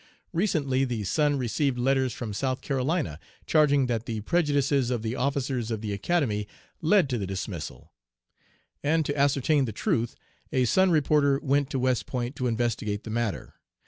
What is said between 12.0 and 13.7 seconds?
Point to investigate the matter.